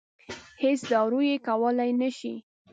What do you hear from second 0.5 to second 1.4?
هېڅ دارو یې